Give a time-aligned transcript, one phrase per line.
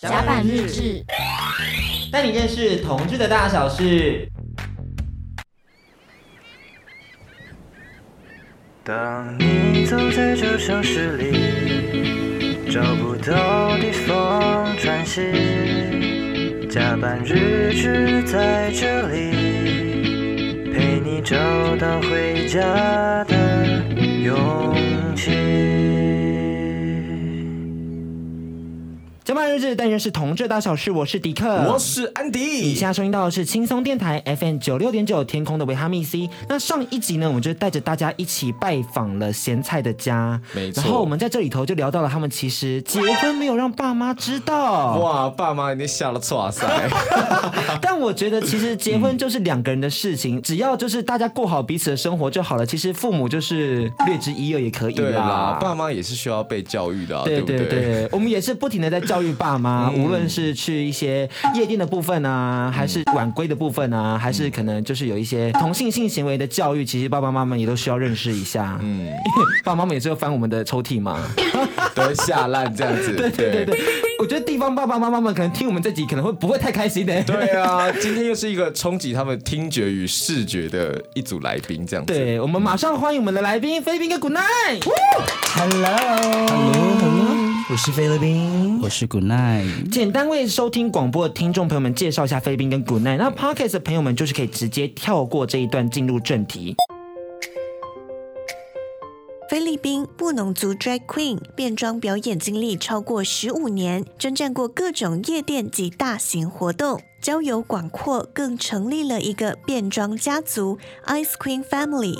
[0.00, 1.04] 甲板日志，
[2.12, 4.28] 带你认识同志的大小事。
[8.84, 15.20] 当你走在这城市里，找不到地方喘息，
[16.70, 21.36] 甲板日志在这里，陪你找
[21.76, 22.60] 到回家
[23.24, 23.37] 的
[29.38, 30.90] 甲板日志，但愿是同志大小事。
[30.90, 32.72] 我是迪克，我是安迪。
[32.72, 36.28] 以下收听到的是轻松电台 FM 九六点九天空的维哈密 C。
[36.48, 40.82] 那上一集呢，我们就带着大家一起拜访了咸菜的家，没错。
[40.82, 44.96] 然后我们在这里头就聊到了他们其实结婚没有让爸妈知道。
[44.96, 46.66] 哇，爸妈已经吓了剉赛。
[47.80, 52.66] 但我觉得其实结婚就是两个人的事情，嗯、只要就是大家过好彼此的生活就好了。
[52.66, 55.00] 其实父母就是略知一二也可以啦。
[55.00, 58.08] 对啦，爸妈也是需要被教育的、啊，对对对，对不对？
[58.10, 59.18] 我们也是不停的在教。
[59.18, 68.78] 教育爸妈，无论是去一些夜店的部分啊，还是晚归的部分啊，还是可能就是有一些同性性行为的教育，其实爸爸妈妈也都需要认识一下。
[68.82, 69.14] 嗯，因为
[69.64, 71.20] 爸爸妈妈也是会翻我们的抽屉嘛，
[71.94, 73.14] 都会下烂这样子。
[73.16, 73.78] 对对对对，
[74.20, 77.22] 我觉得地方爸爸妈妈们可能听我们这集可能会不会太开心的。
[77.24, 82.12] 对啊，今天又是一个冲击他们听觉与视觉的一组来宾，这样子。
[82.12, 84.82] 对，我们马上欢迎我们的来宾菲律宾跟 Good night。
[85.54, 87.47] Hello，Hello，Hello。
[87.70, 89.90] 我是菲律宾，我是 Good night。
[89.90, 93.18] 简单为收听广播的听众朋友们介绍一下菲律宾跟 Good night。
[93.18, 96.74] 那 Podcast 的朋友们就是可以直接跳过这一段，进入正题。
[99.50, 112.16] 菲律宾布农族 Drag Queen 变装表演经历超过十五年，征战过各种夜店及大型活动，交友广阔，更成立了一个变装家族 Ice Queen Family。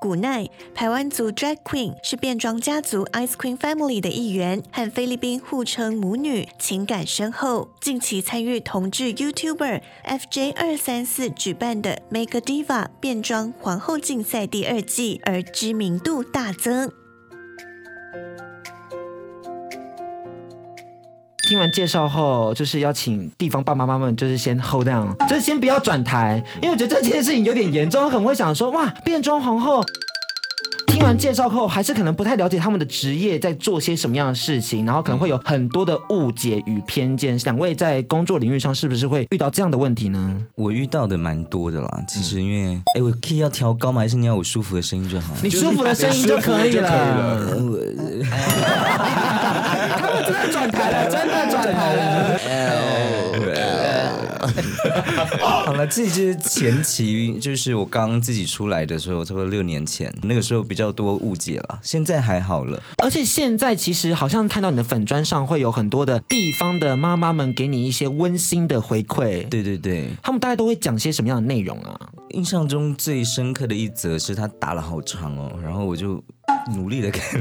[0.00, 7.68] 古奈，台湾族 Drag Queen 是变装家族 Ice Queen Family 的一员，和菲律宾互称母女，情感深厚。
[7.82, 16.90] 近期参与同志 YouTuber FJ 二三四举办的 Make a Diva 变装皇后竞赛第二季，而知名度大增。
[21.50, 29.82] 听完介绍后，就是要请地方爸爸妈妈们，就是先 hold down，就是先不要转台，因为我觉得这件事情有点严重，可能会想说哇，变装皇后。
[30.86, 37.38] 听完介绍后，还是可能不太了解他们的职业在做些什么样的事情，然后可能会有很多的误解与偏见。
[37.38, 40.36] 两位在工作领域上是不是会遇到这样的问题呢？
[40.56, 42.04] 我遇到的蛮多的啦。
[42.06, 44.02] 其实因为，哎、嗯，我 key 要调高吗？
[44.02, 45.32] 还是你要我舒服的声音就好？
[45.42, 47.46] 你舒服的声音就可以了。
[50.00, 51.28] 他们真的转台了，真
[55.64, 61.78] 好了，这就是前期，就是我刚自己出来的时候，差不多六年前，那个时候比较多误解了。
[61.82, 69.48] 现在还好了，而且现在其实好像看到你的粉砖上会有很多的地方的妈妈们给你一些温馨的回馈。
[69.48, 71.98] 对对对，他们大概都会讲些什么样的内容啊？
[72.30, 76.22] 印象中最深刻的一则是他打了好长哦，然后我就。
[76.74, 77.40] 努力的感觉，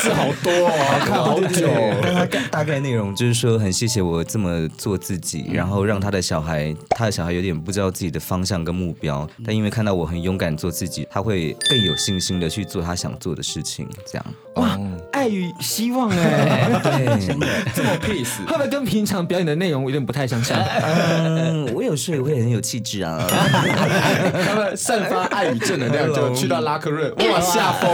[0.00, 1.68] 字好多哦，看好久。
[2.02, 13.88] 但他大概内容就是说，很谢谢我这么做自己，然后让他的小孩，他的小孩有点不知道自己的方向跟目标，但因为看到我很勇敢做自己，他会更有信心的去做他想做的事情。
[14.06, 14.26] 这样
[14.56, 14.78] 哇，
[15.18, 20.56] 爱与希望哎，对，真的这么 peace，会不会跟平常表演的内容有点不太相像？
[20.56, 27.90] 嗯，我有时候也会很有气质啊，他们散发爱与正能量， 就去到拉克瑞，哇，下风。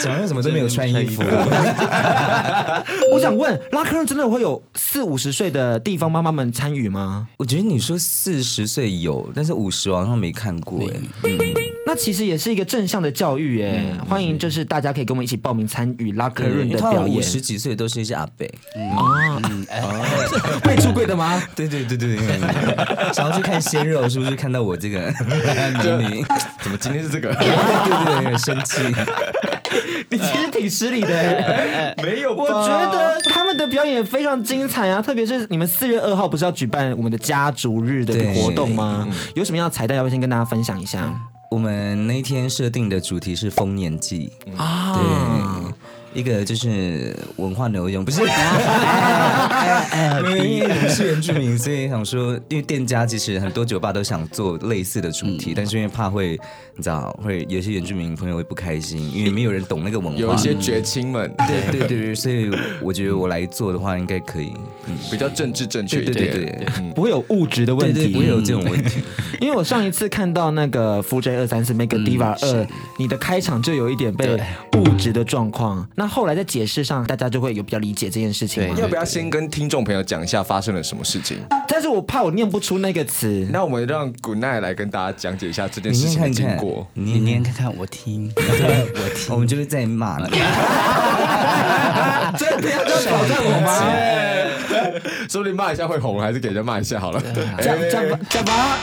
[0.00, 1.22] 早 上怎么都没有穿衣服？
[3.12, 7.28] 我想问，拉克瑞真的会有四五十岁的地方妈妈们参与吗？
[7.36, 10.94] 我觉得你说四十岁有，但是五十我好像没看过哎。
[11.24, 11.38] 嗯，
[11.90, 13.82] 那其实也是一个正向的教育哎。
[14.08, 17.16] 欢迎，就是大家可以跟我们一起报名参与拉客人的表演。
[17.16, 18.46] 五十几岁都是一些阿伯
[18.76, 19.42] 啊，
[20.62, 21.42] 会出柜的吗？
[21.56, 22.16] 对对对对，
[23.12, 25.12] 想要去看鲜肉，是不是看到我这个
[25.98, 26.24] 你
[26.62, 27.34] 怎么今天是这个？
[27.34, 28.38] 对对对。
[28.38, 28.82] 生气，
[30.10, 31.94] 你其实挺失礼的。
[32.04, 35.02] 没有，我觉得他们的表演非常精彩啊！
[35.02, 39.08] 特别是你们四月二号不是要举办我们的家族日的活动吗？
[39.34, 41.12] 有什么样的彩蛋要不要先跟大家分享一下？
[41.50, 45.74] 我们那天设定的主题是丰年祭啊，对。
[46.12, 48.26] 一个就是文化内容，不是，因
[50.60, 56.38] 为我是原住民，所以想说，因为店家其实很多酒吧都想做类似的主题，嗯、但是因为怕会，
[56.74, 62.50] 你知道，会有些原住民朋友会不开心，因为没有人懂那个文化，有一些绝亲们，对对对对，所以
[62.82, 64.52] 我觉得我来做的话应该可以，
[64.88, 69.00] 嗯，比较政治正确一点，对对对，不会有物质的问题，不会有这种问题。
[69.40, 72.66] 因为我上一次看到那个 Fuji 二三四 Make a Diva 二，
[72.98, 74.36] 你的开场就有一点被
[74.76, 75.88] 物质的状况。
[76.00, 78.74] 那后来在解释上，大家就会有比较理解这件事情吗。
[78.80, 81.36] 要不要先跟听众朋友讲一下发生了什么事情？
[81.68, 83.46] 但是我怕我念不出那个词。
[83.52, 86.86] 那我们让 Good Night 来跟大家讲解一下这件事情的经过。
[86.94, 88.40] 你你念看看，我听，我
[89.14, 90.26] 听，我们就是在骂了。
[92.38, 92.96] 真的要挑
[93.28, 93.76] 战我吗？
[95.28, 97.22] 说不定骂一下会红，还是给人家骂一下好了。
[97.60, 98.78] 讲讲讲吧。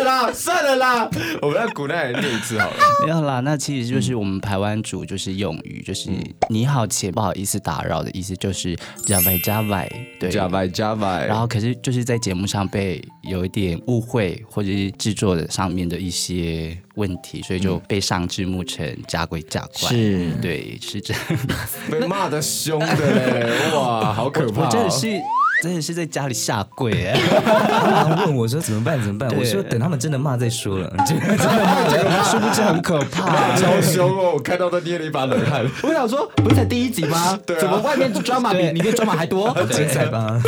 [0.00, 1.10] 算了啦，算了啦，
[1.42, 2.76] 我们让 Good Night 念一次好了。
[3.04, 6.10] 没有啦，那其实就是我们台湾族就是用语，就是
[6.48, 11.26] 你好且不好意思打扰的意思，就是加拜加拜，对，加拜加拜。
[11.26, 19.90] 然后可是就是在节目上被有一点误会，或者是制作的上面的一些问题，所以就被上字幕成加规加怪。
[19.90, 21.22] 是，对，是这样。
[21.90, 24.64] 被骂的凶的嘞，哇，好可怕！
[24.64, 25.08] 我真的是。
[25.62, 27.18] 真的是在家里下跪哎！
[28.26, 29.00] 问我说怎么办？
[29.02, 29.30] 怎么办？
[29.38, 30.90] 我说等他们真的骂再说了。
[31.06, 33.54] 真的骂，是不是很可怕？
[33.56, 34.32] 超凶哦！
[34.34, 35.64] 我看到他捏了一把冷汗。
[35.82, 37.38] 我想说，不是才第一集吗？
[37.58, 39.54] 怎么外面 drama 比里面 drama 还多？
[39.70, 40.40] 精彩吧？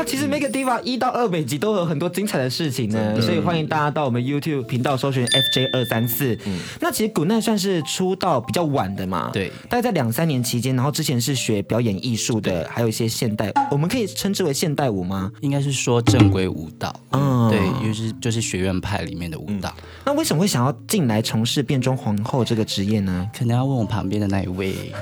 [0.00, 6.38] 哇，其实每个地方一到二每集都有很多精彩的事情呢，所以欢迎大家到我们 YouTube 频道搜寻 FJ 二三四。
[6.80, 9.28] 那其实 Good Night 算是出道比较晚的嘛？
[9.30, 14.06] 对，大概在两三年期间，然后之前是学表演艺术的，还有一些现代，我们可以。
[14.06, 15.30] 称之为现代舞吗？
[15.40, 16.94] 应该是说正规舞蹈。
[17.12, 19.72] 嗯，对，因为是就是学院派里面的舞蹈。
[19.76, 19.84] 嗯。
[20.06, 23.30] 那为什么会想要进来从事变装皇后这个职业呢？
[23.38, 24.92] 可能要问我旁边的那一位。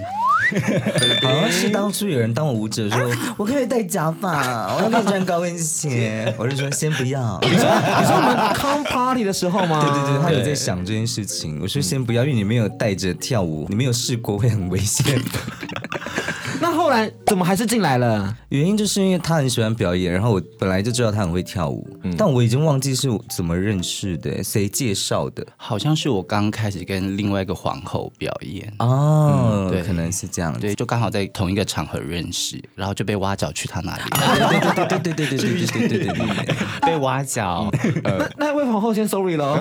[1.22, 2.98] 好像是当初有人当我舞者说，
[3.36, 6.32] 我可以戴假发， 我要可以穿高跟鞋。
[6.38, 7.38] 我就说先不要。
[7.44, 9.80] 你说你说我们 come party 的时候吗？
[9.80, 11.58] 对对对，他有在想这件事情。
[11.60, 15.20] 我说先不要，因为你没有带着跳舞，你没有试过会很危险。
[16.60, 18.36] 那后来怎么还是进来了？
[18.48, 25.46] 原因就是因为他很喜欢表演，然后我本来就知道他很会跳舞，嗯、但我已经忘记是怎么认识的，谁介绍的？
[25.56, 34.02] 好像是我刚开始跟另外一个皇后表演哦、嗯，对，可能是这样，对，就刚好在同一个场合认识，然后就被挖角去他那里。
[34.10, 37.70] 对对对对对对对对对对对对，被挖角。
[38.02, 39.58] 呃、那那位皇后先 sorry 喽，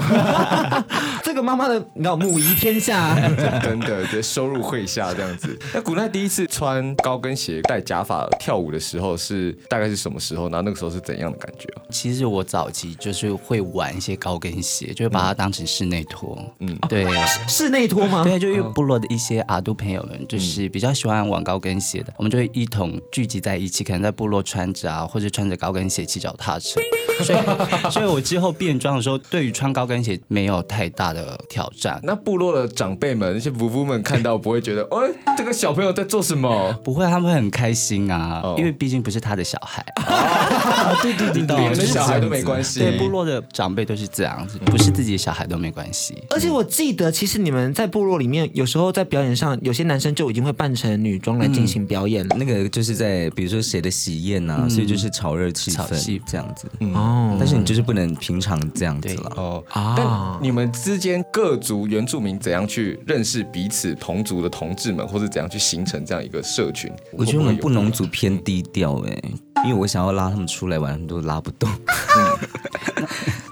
[1.21, 3.13] 这个妈妈的你知道母仪天下，
[3.61, 5.59] 真的，就收入麾下这样子。
[5.73, 6.47] 那 Good Night 第一次
[6.95, 7.07] 穿。
[7.07, 10.43] 高跟鞋戴假发跳舞的时候是大概是什么时候？
[10.49, 11.67] 然后那个时候是怎样的感觉？
[11.75, 16.37] 啊其实我早期就是会玩一些高跟鞋，就会把它当成室内拖。
[16.59, 17.07] 嗯，对，
[17.47, 18.23] 室内拖吗？
[18.23, 26.79] 对，就因为部落的一些阿都朋友们就是比较喜欢玩高跟鞋的，我们就会一同聚集在一起，可能在部落穿着啊，或者穿着高跟鞋骑脚踏车。
[27.23, 31.99] 所以，所以我之后变装的时候，对于穿高跟鞋没有太大的挑战。
[32.03, 36.76] 那部落的长辈们、那些夫妇们看到不会觉得，哎，这个小朋友在做什么？
[36.77, 39.85] 不会，他们会很开心啊，因为毕竟不是他的小孩。
[41.01, 42.79] 对对对对，连小孩都没关系。
[42.79, 46.23] 对，部落的长辈都是这样子，不是自己的小孩都没关系。
[46.29, 52.35] 而且我记得，其实你们在部落里面，有时候在表演上，有些男生就已经会扮成女装来进行表演了。
[52.37, 56.69] 那个就是在比如说谁的喜宴啊，所以就是炒热气氛，这样子。
[56.93, 59.33] 哦，但是你就是不能平常这样子了。
[59.35, 60.07] 哦，但
[60.41, 66.91] 你们之间各族原住民怎样去认识彼此同族的同志们，或者怎样去形成这样一个社群？
[67.11, 69.21] 我觉得我们不农族偏低调哎，
[69.65, 71.69] 因为我想要拉他们出来玩，都拉不动。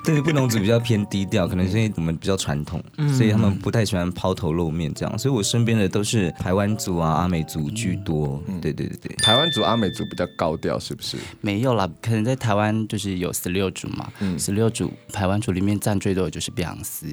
[0.06, 2.82] 对，布农族比较偏低调，可能是因为我们比较传统，
[3.18, 5.18] 所以他们不太喜欢抛头露面这样。
[5.18, 8.42] 所以我身边的都是台湾族啊、阿美族居多。
[8.62, 11.18] 对对对对，台湾族、阿美族比较高调，是不是？
[11.42, 17.08] 没有啦，可能在台湾就是有十六族嘛，十六族台湾族里面占最多的就是碧昂斯，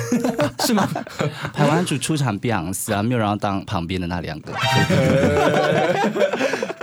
[0.66, 0.88] 是吗？
[1.54, 4.52] 台湾族出场碧昂斯啊，没有然后当旁边的那两个。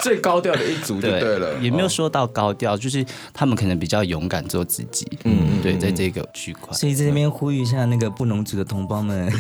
[0.04, 5.08] 最高调的一组就对了，也没有说到高调，就是他们可能比较勇敢做自己。
[5.24, 9.32] 嗯，对，在这个区块，所以在这边呼吁一下那个布农族的同胞们，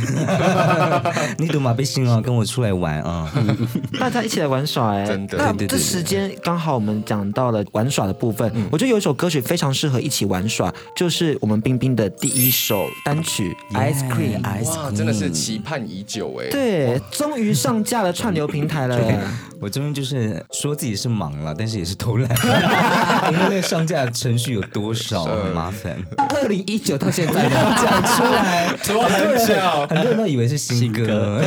[1.37, 3.29] 你赌马背心哦，跟我出来玩啊！
[3.99, 5.05] 大家一起来玩耍哎！
[5.05, 14.41] 真的，那这时间刚好我们讲到了玩耍的部分，我觉得有一首歌曲非常适合一起玩耍，就是我们冰冰的第一首单曲《Ice Cream》。
[14.65, 16.49] 哇，真的是期盼已久哎！
[16.49, 18.97] 对，终于上架了串流平台了。
[19.59, 22.29] 我这边就是说自己是忙了，但是也是偷懒，
[23.33, 25.97] 因为那个上架程序有多少，很麻烦。
[26.29, 29.55] 二零一九到现在讲出来，拖很久，
[29.89, 31.41] 很多人都以为是新歌。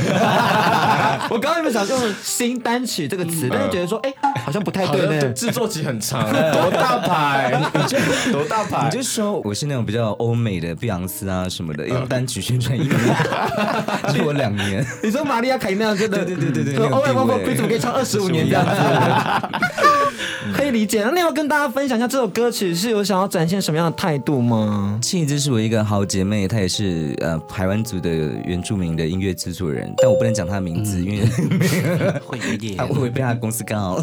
[1.30, 4.12] 我刚刚有没有想用“新单曲”这个词，但是觉得说，哎，
[4.44, 5.28] 好像不太对呢。
[5.32, 7.60] 制作期很长， 多大牌？
[7.74, 7.98] 你 就
[8.32, 8.88] 多大牌？
[8.90, 12.98] 你就说我是那种比较欧美的碧昂斯啊什么的，用单曲宣传一年，
[14.14, 14.84] 就我两年。
[15.02, 16.24] 你说玛利亚凯莉那样真的？
[16.24, 18.95] 对对对对对，欧美王国，为什么可以唱二十五年这样子？
[20.54, 21.02] 可以理解。
[21.02, 24.98] 那你要跟大家分享一下这首歌曲是有想要展现什么样的态度吗？
[25.02, 28.10] 气质是我一个好姐妹，她也是呃台湾族的
[28.44, 31.26] 原住民的音乐制作人，但我不能讲她的名字，因为
[32.24, 34.02] 会有点她 会被她公司告。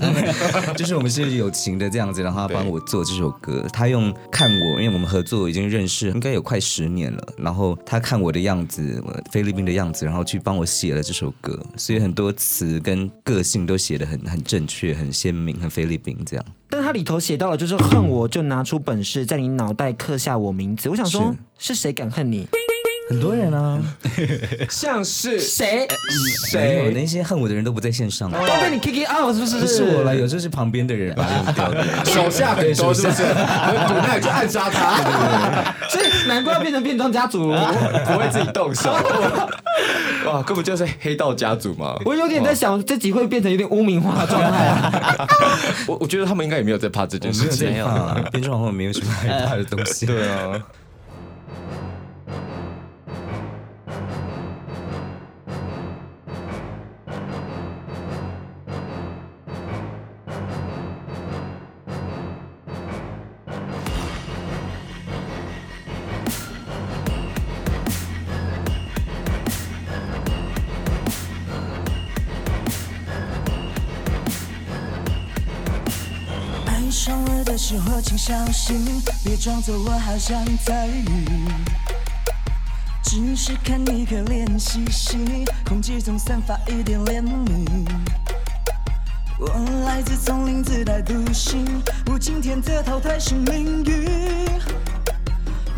[0.76, 16.44] 就是我们是友情的这样子，然后她帮我做这首歌，她用看我，因为我们合作已经认识应该有快十年了，然后她看我的样子，菲律宾的样子，然后去帮我写了这首歌，所以很多词跟个性都写的很很正确、很鲜明、很菲律宾这样。
[16.68, 20.90] 但它里头写到了，就是恨我就拿出本事，在你脑袋刻下我名字。
[20.90, 22.48] 我想说，是谁敢恨你？
[23.10, 23.78] 很多人啊，
[24.70, 25.86] 像是谁？
[26.54, 29.60] 没有那些恨我的人都不在线上，都被你 kick it out 是不是？
[29.60, 31.14] 不是我了，有时候是旁边的人
[32.06, 33.24] 手下很多是不是？
[33.88, 38.96] 古奈就暗杀他，所以难怪要变成变装家族，不会自己动手。
[40.26, 41.96] 哇，根本就是黑道家族嘛！
[42.06, 45.28] 我有点在想，这集会变成有点污名化的状态啊。
[45.88, 47.88] 我我觉得他们应该也没有在怕这件事情，没有，
[48.32, 50.06] 变装皇后没有什么害怕的东西。
[50.08, 50.62] 对啊。
[77.74, 81.04] 时候，请小心，别装作我好像在意。
[83.02, 87.68] 只是看你可怜兮兮，空气中散发一点怜悯。
[89.40, 89.50] 我
[89.88, 91.66] 来自丛林，自带毒性，
[92.12, 94.08] 无今天的淘汰是命运。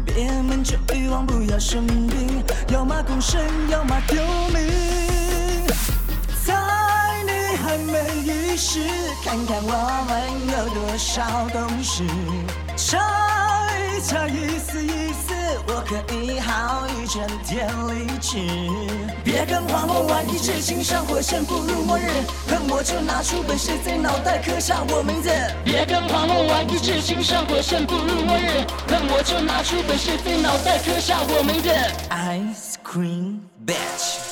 [0.05, 4.21] 别闷着欲望，不要生病，要么公审，要么丢
[4.53, 4.59] 命。
[6.43, 6.53] 在
[7.23, 8.79] 你还没意识，
[9.21, 12.07] 看看我们有多少东西，
[12.77, 12.97] 瞧
[13.75, 15.33] 一瞧，意思意思，
[15.67, 18.47] 我可以耗一整天离去。
[19.25, 22.07] 别跟画梦玩一致，心上火线不入末日，
[22.47, 25.29] 恨我就拿出本事，在脑袋刻下我名字。
[25.65, 31.69] 别跟画梦玩一致，心上火线不入末日，恨我就拿出本事，在脑袋刻下我名字。
[32.09, 34.24] Ice cream bitch。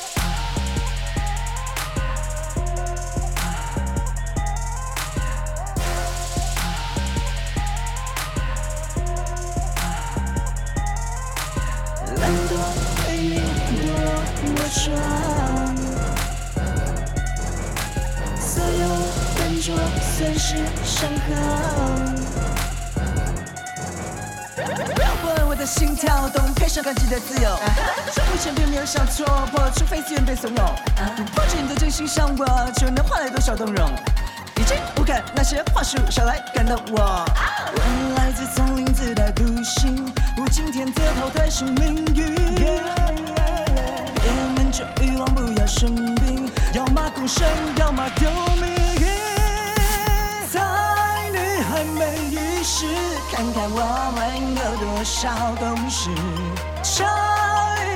[14.73, 14.81] 让我闯，
[18.39, 18.87] 所有
[19.37, 21.29] 笨拙算是伤痕。
[25.25, 27.49] 我我的心跳动，配上感激的自由。
[28.11, 30.57] 生活前并没有想戳破，除非资源被怂恿。
[31.35, 33.87] 抱着你的真心向我，就能换来多少动容？
[34.57, 37.25] 已经不敢那些话术，少来感动我。
[37.75, 37.79] 我
[38.17, 43.22] 来自丛林，自带毒性，无今天的淘汰是命运。
[44.73, 48.27] 求遗忘，不要生病，要么孤身，要么丢
[48.59, 48.73] 命。
[50.49, 50.59] 在
[51.31, 52.87] 你还没意识，
[53.31, 56.09] 看看我们有多少共识，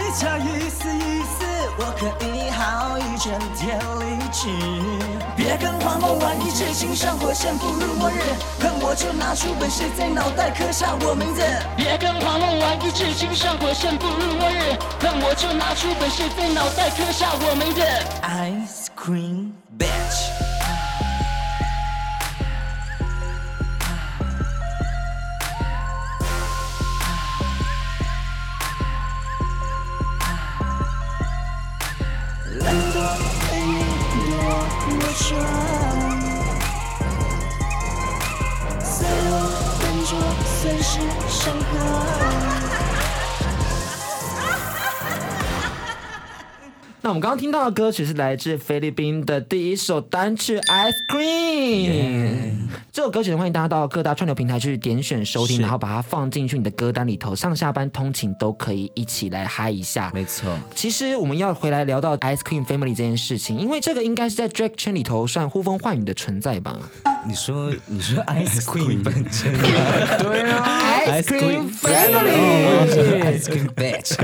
[0.07, 1.43] 一瞧，意思意思，
[1.77, 4.47] 我可以耗一整天离去。
[5.35, 8.21] 别跟花梦玩一致，心上火线不入末日，
[8.61, 11.41] 恨我就拿出本事，在脑袋刻下我名字。
[11.75, 17.81] 别跟花梦玩一致，心上火线不入末日，恨我就拿出本事，在脑袋刻下我名字。
[18.23, 20.46] Ice cream bitch。
[35.29, 35.43] 让我
[38.79, 39.31] 闯，所有
[39.81, 40.09] 笨拙
[40.45, 40.89] 算是
[41.27, 42.66] 伤害。
[47.07, 51.89] 那我们刚刚听到的歌曲是来自菲律宾的第一首单曲《Ice Cream》。
[52.91, 60.11] 这首歌曲欢迎大家到各大串流平台去点选收听，然后把它放进去你的歌单里头，上下班通勤都可以一起来嗨一下。
[60.13, 66.77] 没错，其实我们要回来聊到 Ice Cream Family 这件事情，因为这个应该是在 Drag 圈里头算呼风唤雨的存在吧？
[67.25, 74.17] 你说，你说 Ice Cream 本身，对啊，Ice Cream Family，Ice Cream Bitch。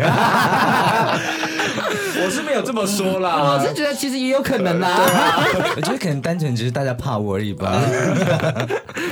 [2.23, 4.89] 我是没有这么说啦， 我是觉得其实也有可能啦，
[5.75, 7.81] 我觉得可能单纯只是大家怕我而已吧，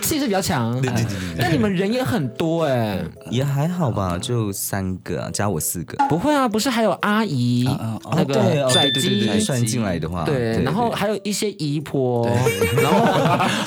[0.02, 0.80] 气势比较强。
[0.82, 1.38] 对对对对。
[1.40, 5.98] 但你们人也很多哎，也还好吧，就三个啊，加我四个。
[6.10, 7.68] 不会啊，不是还有阿姨
[8.16, 9.40] 那个拽鸡。
[9.40, 12.28] 算进来的话，对，然后还有一些姨婆，
[12.76, 13.00] 然后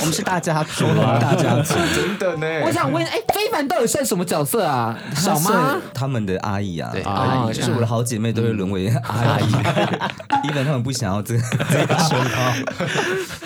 [0.01, 0.85] 我们是大家族，
[1.21, 2.47] 大家族，真的呢。
[2.67, 4.97] 我想问，哎，非凡到底算什么角色啊？
[5.17, 9.34] 小妈，他们的阿姨啊，对，阿姨就是我的好姐妹，都会沦为阿姨。
[10.45, 12.53] 一般他们不想要这个 这个称号，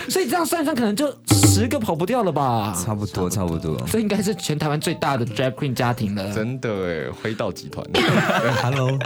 [0.09, 2.77] 所以这样算一算，可能就十个跑不掉了吧？
[2.85, 3.81] 差不多，差不多。
[3.91, 6.33] 这应该是全台湾最大的 drag queen 家庭了。
[6.35, 7.87] 真的哎，灰道集团。
[8.63, 8.99] Hello。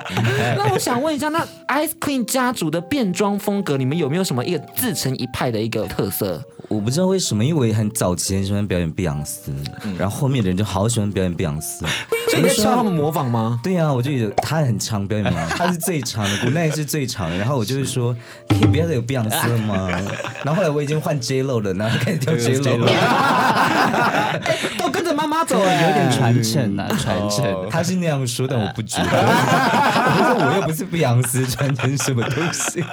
[0.56, 6.42] 那我想问一下，那 Ice Queen 家族的变装风格，你们有没有什么一个自成一派的一个特色？
[6.68, 9.52] 我不知道为什么，因为我也很早期很喜欢表演碧昂斯，
[9.98, 11.84] 然后后面的人就好喜欢表演碧昂斯。
[12.30, 13.60] 所以你需要他们模仿吗？
[13.62, 17.36] 对呀，我就觉得他很常表演嘛，他是最长的，古奈是最长的。
[17.42, 18.16] 然后我就是说，
[18.48, 19.88] 可以不要再有碧昂斯了吗？
[20.44, 24.40] 然后后来我已经换 J Lo 了，然后开始跳 J Lo 了，
[24.78, 27.68] 都跟着妈妈走，有点传承啊，传承。
[27.70, 29.10] 他是那样说，但我不觉得。
[29.10, 32.84] 我说我又不是碧昂斯，传承什么东西？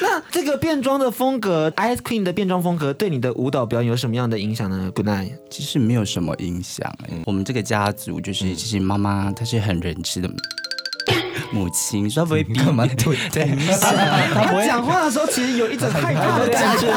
[0.00, 6.90] 那这个变装的风格，Ice Queen 的变装风格，对你的舞蹈表演有什么样的影响呢？Good night，其实没有什么影响。
[7.26, 8.54] 我们这个家族就是。
[8.54, 10.28] 其实妈妈她是很仁慈的
[11.54, 13.16] 母亲，稍微 比较蛮对。
[13.30, 13.46] 对，
[14.34, 16.88] 他讲话的时候其实有一种害怕的感觉。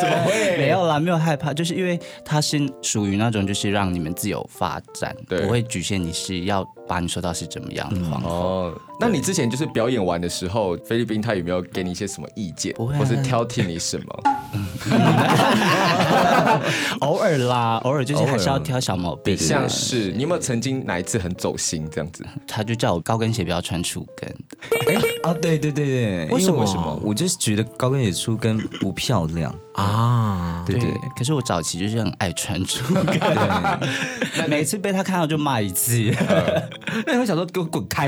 [0.00, 0.56] 怎么会？
[0.56, 8.30] 没有啦，没有害怕，就是因为他是属于那种就是让你们自由发展，不会局限你是要把你说到是怎么样的皇后。
[8.30, 14.22] 哦，那你之前就是表演完的时候，菲律宾他有没有给你一些什么意见，或是挑剔你什么？
[17.00, 19.36] 偶尔啦，偶尔就是还是要挑小毛病。
[19.36, 22.24] 像是你有没有曾经哪一次很走心这样子？
[22.46, 24.28] 他就叫我高跟鞋不要穿粗跟。
[24.88, 26.60] 哎啊，对对对对，为什么？
[26.60, 27.00] 为什么？
[27.02, 30.64] 我就是觉得高跟鞋粗跟不漂亮啊。
[30.66, 33.20] 对对，可是我早期就是很爱穿粗跟，
[34.48, 35.98] 每次被他看到就骂一次。
[37.06, 38.06] 那你会想说给我滚开？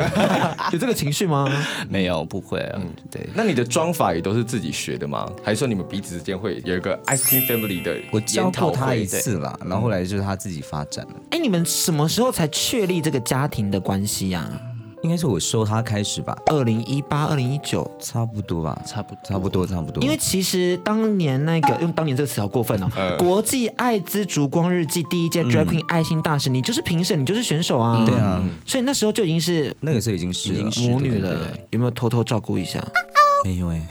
[0.72, 1.48] 有这个情绪吗？
[1.88, 2.58] 没有，不会。
[2.76, 3.28] 嗯，对。
[3.34, 5.28] 那你的妆法也都是自己学的吗？
[5.42, 7.96] 还是说你们彼此之间会有一个 Ice Cream Family 的？
[8.12, 11.14] 我教过他一次啦，然后后来就是他自己发展了。
[11.30, 14.48] 哎，你们什么时候才确立这个家庭的关系呀？
[15.04, 20.02] 应该是我收他开始吧，二零一八、二零一九，差不多吧，差不多，差不多，差不多。
[20.02, 28.02] 因为其实当年那个用当年这个词好过分哦，国际艾滋烛光日记第一届 Drag Queen 爱心大使，你就是评审，你就是选手啊。
[28.06, 30.54] 对啊，所以那时候就已经是那个时候已经是
[30.88, 32.82] 母女了，有没有偷偷照顾一下？
[33.44, 33.86] 没有哎，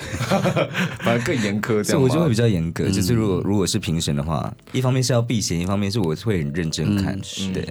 [1.02, 2.90] 反而更严苛， 这样我就会比较严格。
[2.90, 7.16] 就是如果如果是评审的话，一方面是要避嫌，一方面是我会很认真看，
[7.54, 7.70] 对。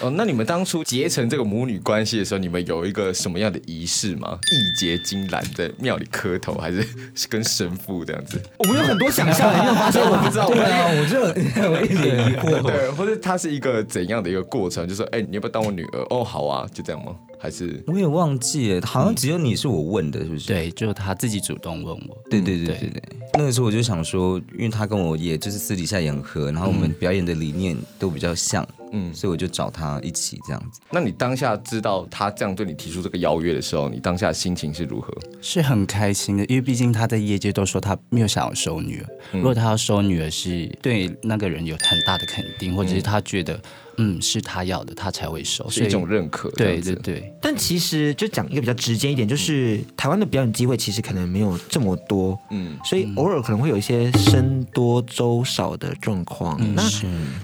[0.00, 4.38] 哦，那你们当初结成这个母女关系的时候，你们有一个什么样的仪式吗？
[4.50, 6.84] 义结金兰，在庙里磕头，还是
[7.28, 8.40] 跟神父这样子？
[8.58, 10.48] 我们有很多想象，没有发现我不知道。
[10.48, 12.62] 对啊，我就我一脸疑惑。
[12.66, 14.86] 对，或者它是一个怎样的一个过程？
[14.88, 16.06] 就说，哎，你要不要当我女儿？
[16.10, 17.14] 哦，好啊，就这样吗？
[17.42, 20.46] 还是我也忘记了，好像只有你是我问的，是不是？
[20.46, 22.18] 对，就他自己主动问我。
[22.30, 23.02] 对对对对对。
[23.34, 28.66] 那个时候我就想说，因为他跟我也就是私底下也很合，然后我们表演的理念都比较像。
[28.92, 30.80] 嗯，所以我就找他一起这样子。
[30.90, 35.12] 那你当下知道他这样对你提出这个邀约的时候，你当下心情是如何？
[35.40, 39.06] 是很开心的，因为毕竟他在业界都说他没有想要收女儿。
[39.32, 43.54] 嗯、如果他要收女儿，是对那个人有很大的肯定，或者是他觉得
[43.96, 46.50] 嗯，嗯是他要的，他才会收，是一种认可。
[46.50, 47.32] 对对对。
[47.40, 56.58] 但其实就讲一个比较直接一点，就是、嗯、台湾的表演机会其实可能没有这么多，嗯，所以偶尔可能会有一些僧多粥少的状况。
[56.60, 56.82] 嗯、那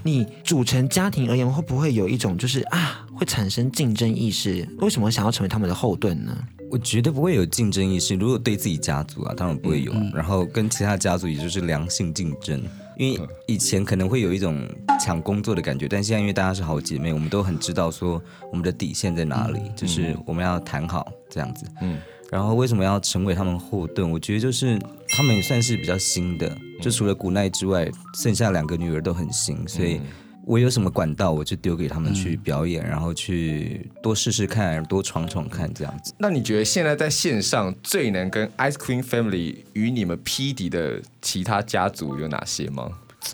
[0.03, 4.67] 你组成家庭而会不会有一种就是啊，会产生竞争意识？
[4.79, 6.37] 为什么想要成为他们的后盾呢？
[6.69, 8.13] 我觉得不会有竞争意识。
[8.15, 9.93] 如果对自己家族啊，当然不会有。
[9.93, 12.61] 嗯、然后跟其他家族，也就是良性竞争。
[12.97, 14.67] 因为以前可能会有一种
[14.99, 18.21] 抢工作的感觉，但现在因为大家是好姐妹，我们都很知道说
[18.51, 21.65] 我们的底线在哪里，嗯、就是我们要谈好这样子。
[21.81, 21.97] 嗯。
[22.29, 24.11] 然后为什么要成为他们后盾？
[24.11, 30.01] 我觉得就是他们也算是比较新的，就除了古奈之外，剩下两个女儿都很新，所以。
[30.47, 36.13] 我有什么管道，我就丢给他们去表演，嗯、然后去多试试看，多闯闯看，这样子。
[36.17, 42.89] 那你觉得现在在线上最能跟 Ice Cream Family 与你们匹敌的其他家族有哪些吗？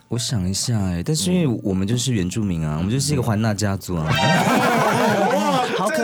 [0.08, 4.10] 我想一下，哎，但是因为我们就是原住民啊，嗯、我们就是一个环纳家族啊。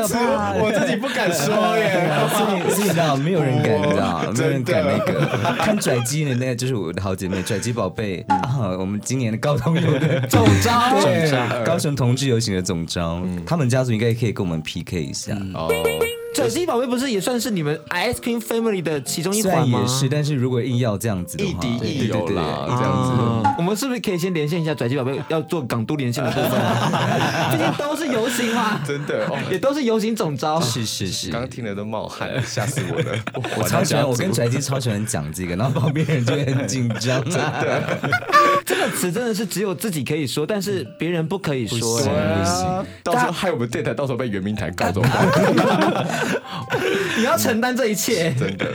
[0.02, 5.56] 我自己不敢说耶，所以所以你知道，没有人敢，你知道，没有人敢那个。
[5.58, 8.76] 看拽鸡的那个就是我的好姐妹，拽鸡宝贝啊！
[8.78, 10.82] 我们今年的高通有的 总招，
[11.66, 15.34] 高雄同志游行的总招，他们家族应该可以跟我们 PK 一下。
[15.54, 15.70] 哦。
[16.34, 19.80] 拽鸡宝贝不是也算是你们 Ice Cream Family 的其中一虽环吗？
[19.80, 23.10] 然也是，但是如果硬要这样子的话，亦敌亦友对对对啦，对这样子。
[23.22, 26.52] 啊我们是不是可以先连线一下拽鸡宝贝要做港都连线的部分？
[27.52, 30.60] 最近都是游行嘛，真的哦，也都是游行总招。
[30.62, 31.30] 是是是。
[31.30, 33.20] 刚听了都冒汗，吓死我了。
[33.58, 37.22] 我超喜欢，我跟拽鸡超喜欢讲这个，然后旁边人就会很紧张。
[37.30, 38.00] 真的，
[38.66, 42.00] 这个词真的是只有自己可以说，但是别人不可以说。
[42.00, 46.08] 不行到时候害我们电台到时候被圆明台告怎么办？
[47.18, 48.34] 你要承担这一切。
[48.34, 48.72] 真的，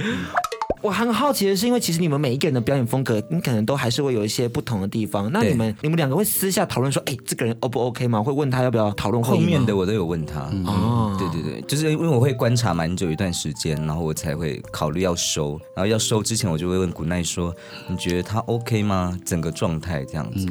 [0.83, 5.31] 我很好奇的是，因为其实你们每一个人的表演风格，你可能都还是会有一些不同的地方。
[5.33, 8.23] 那你们你们两个会私下讨论说，哎，这个人 O 不 OK 吗？
[8.23, 10.41] 会问他要不要讨论后面的我都有问他。
[10.67, 15.59] 哦嗯，对对对，就是因为我会观察蛮久一段时间，然后我才会考虑要收。
[15.75, 17.55] 然后要收之前，我就会问古奈说
[17.89, 19.19] ：“你觉得他 OK 吗？
[19.25, 20.47] 整个状态这样子。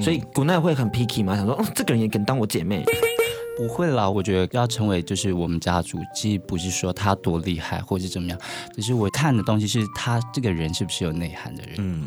[0.00, 1.36] 所以古奈会很 picky 吗？
[1.36, 2.84] 想说，哦，这个人也敢当我姐妹。
[3.56, 8.38] 不会啦，我觉得要成为就是我们家族，其实不是说他多厉害或是怎么样，
[8.74, 11.74] 只是我看的东西是他这个人是不是有内涵的人。
[11.78, 12.06] 嗯，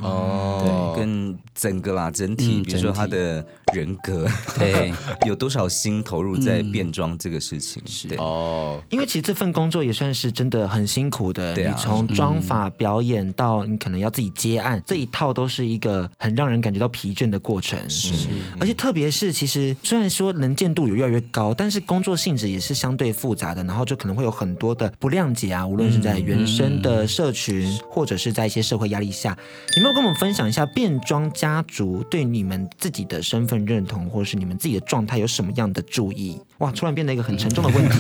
[1.56, 4.28] 整个啦整体，嗯比如说他的人格，
[4.60, 4.94] 对，
[5.26, 7.82] 有多少心投入在变装这个事情。
[7.86, 8.10] 是。
[8.10, 11.74] 对，哦，因为其实这份工作也算是真的很辛苦的，对啊。
[11.76, 17.80] 你从妆法表演到你可能要自己接案，这一套都是一个很让人感觉到疲倦的过程。
[17.90, 18.14] 是，
[18.60, 29.38] 而且特别是其实虽然说能见度有越来越高，但是工作性质也是相对复杂的，然后就可能会有很多的不谅解啊，无论是在原生的社群，或者是在一些社会压力下，
[29.78, 36.42] 有没有跟我们分享一下变装家族对你们自己的身份认同，或者是你们自己的状态有什么样的注意？
[36.58, 38.00] 哇，突然变得一个很沉重的问题，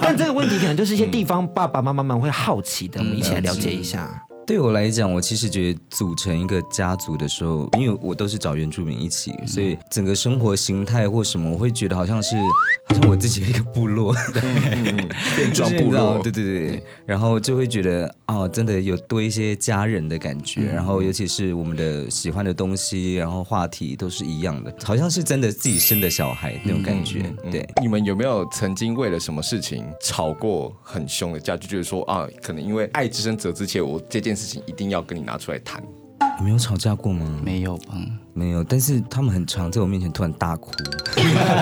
[0.00, 4.23] 但这个问题可能就是一些地方爸爸妈妈们会好奇的，我们一起来了解一下。
[4.46, 12.36] 对我来讲，我其实觉得组成一个家族的时候，因为我都是找原住民一起，所以整个生活形态或什么，我会觉得好像是
[12.88, 14.14] 好像我自己的一个部落，
[15.36, 27.66] 变 装部落，对对对，然后就会觉得哦，真的有多一些家人的感觉，然后尤其是我们的喜欢的东西，然后话题都是一样的，好像是真的自己生的小孩那种感觉，对。
[27.80, 31.56] 你们有没有曾经为了什么事情吵过很凶的架？
[31.56, 35.82] 就觉得说啊，可能因为爱之深责之切，我这件事情一定要跟你拿出来谈。
[36.38, 37.40] 你没有吵架过吗？
[37.44, 37.94] 没有吧？
[38.34, 40.70] 没有，但是他们很常在我面前突然大哭，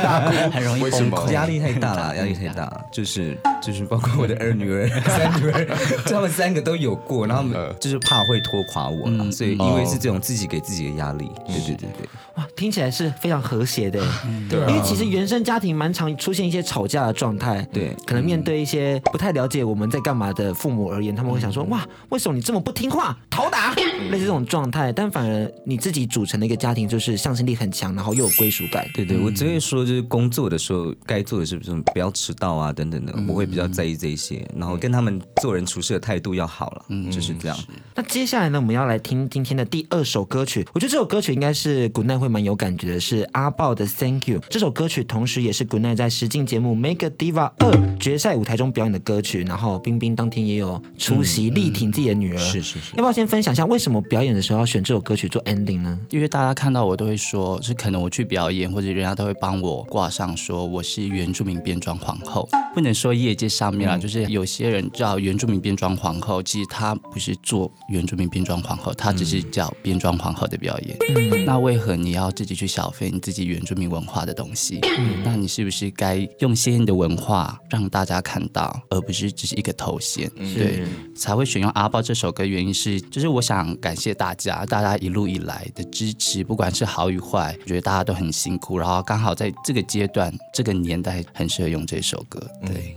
[0.03, 0.33] 大哭？
[0.51, 1.11] 很容易为什么？
[1.17, 1.33] 崩溃。
[1.33, 2.65] 压力太大了， 压力太大。
[2.65, 5.67] 了，就是就是包括我的二女儿、 三女儿，
[6.07, 7.45] 他们三个都有过，然后
[7.79, 14.01] 就是怕会拖垮我嘛，所以因为是这种自己给自己的压力，对对对对，哇，听起来是非常和谐的，
[14.49, 14.69] 对啊。
[14.71, 17.95] 因为其实原生家庭蛮常出现一些吵架的状态，对。
[18.07, 37.59] 可能面对一些不太了解我们在干嘛的父母而言，他们会想说，哇，为什么你这么不听话，讨打，类似这种状态，但反而你自己组成的一个家庭，就是向心力很强，然后又有归属感，对对，我只会说就是工作的时候该做的是不是不要迟到啊等等的，我会比较在意这一些，然后跟他们做人处事的态度要好了，就是这样。
[37.97, 40.65] 那接下来呢，我们要来听今天的第二首歌曲。
[40.73, 44.41] 我觉得这首歌曲应该是 Goodnight 会蛮有感觉的，是阿豹的 Thank You。
[44.49, 49.43] 这首歌曲同时也是 Goodnight 在实境节目《Make a Diva 二》决赛舞台中表演的歌曲。
[49.43, 52.39] 然后冰冰当天也有出席力挺自己的女儿。
[52.39, 55.99] 是是是要不要先分享一下为什么表演的时候要选这首歌曲做 ending 呢？
[56.11, 62.49] 因为大家看到我都会说，是可能我去表演，或者人家都会帮我挂上说我是原住民变装皇后。
[62.75, 70.97] 不能说业界上面啦，就是有些人叫原住民变装皇后，其实他不是做原住民变装皇后，他只是叫变装皇后的表演。
[71.45, 74.81] 那为何你要自己去消费你自己原住民文化的东西？
[75.23, 80.31] 那你是不是该用鲜艳的文化让大家看到，而不是只是一个头衔？
[80.37, 80.83] 对，
[81.15, 92.41] 才会选用阿豹这首歌，原因是就是我想感谢大家，大家一路以来的支持，不管是好与坏，我觉得大家都很辛苦，然后刚好在这个阶段、这个年代，很适合用这首歌。
[92.67, 92.97] 对。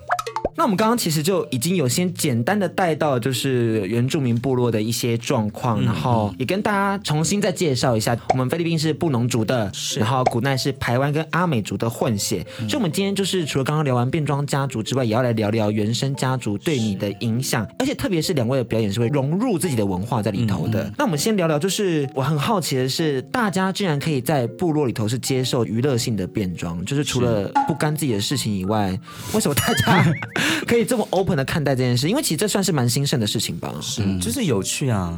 [0.58, 20.90] 那我们刚刚其实就已经有先简单的带到，就是原住民部落的一些状况，然后也跟大家重新再介绍一下，我们菲律宾是布农族的，然后古奈是台湾跟阿美族的混血，所以我们今天就是除了刚刚聊完变装家族之外，也要来聊聊原生家族对你的影响，而且特别是两位的表演是会融入自己的文化在里头的。
[20.98, 28.98] 那我们先聊聊，就是我很好奇的是，大家竟然可以在部落里头是接受娱乐性的变装，就是除了不干自己的事情以外，
[29.34, 30.06] 为什么大家？
[30.68, 33.74] 可以这么 open 的看待这件事，因为其实这算是蛮兴盛的事情吧。
[33.82, 35.16] 是，就是有趣啊。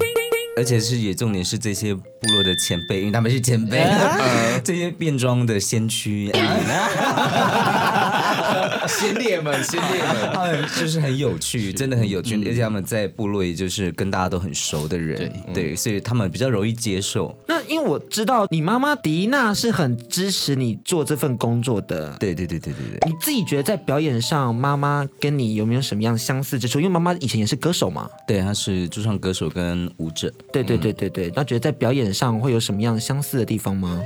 [0.57, 2.01] 而且是也重点是这些部
[2.33, 3.77] 落的前辈，因为他们是前辈，
[4.65, 6.31] 这些变装的先驱。
[8.87, 17.35] 先烈们，先烈们， 他们就是很有趣，真的很有趣，而且他们在部落也就是跟大家都很熟的人，对，所以他们比较容易接受。
[17.47, 23.09] 那因为我知道你妈妈迪娜是很支持你做这份工作的，对对对对对对。
[23.09, 26.79] 你自己觉得在表演上，妈妈跟你有没有什么样相似之处？
[26.79, 30.31] 因为妈妈以前也是歌手嘛，对，她是驻唱歌手跟舞者。
[30.51, 34.01] 对对对对对，那觉得在表演上会有什么样相似的地方吗？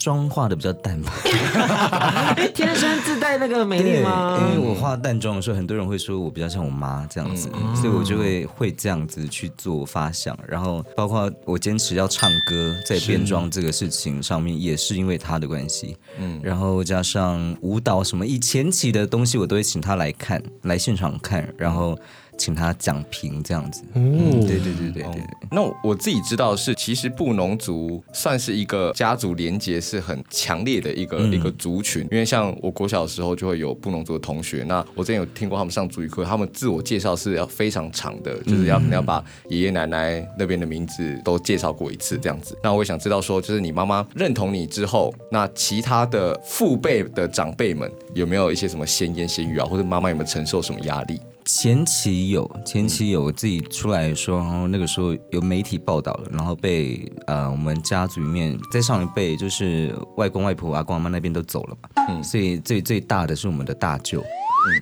[0.00, 1.12] 妆化的比较淡吧，
[2.54, 4.38] 天生自带那个美丽吗？
[4.40, 10.36] 因为我化淡妆的时候，很多人会说我比较像我妈这样子，嗯、所以我就会会这样子去做发想。
[10.48, 15.94] 然后包括我坚持要唱歌，在变装这个事情上面，也是因为她的关系。
[16.18, 21.98] 嗯，然后加上舞蹈什么以前期的东西，我都会请她来看，来现场看，然后。
[22.40, 25.22] 请他讲评这样子，嗯，对对对对对，对。
[25.52, 42.56] 那我自己知道是，其实布农族算是一个家族连结是很强烈的一个、嗯、一个族群，因为像我国小的时候就会有布农族的同学，那我之前有听过他们上族语课，他们自我介绍是要非常长的，就是要可能要把爷爷奶奶那边的名字都介绍过一次这样子。
[42.62, 51.20] 那我也想知道说，就是你妈妈认同你之后，那其他的父辈的长辈们有没有一些什么闲言闲语啊，或者妈妈有没有承受什么压力？
[51.52, 64.22] 前期有，前期有自己出来说，然后那个时候有媒体报道了，然后被呃我们家族里面在上一辈就是外公外婆阿公阿妈那边都走了嘛，嗯，所以最最大的是我们的大舅。